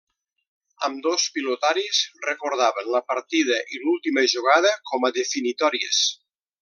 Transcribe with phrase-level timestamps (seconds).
[0.87, 1.99] Ambdós pilotaris
[2.29, 6.01] recordaven la partida i l'última jugada com a definitòries.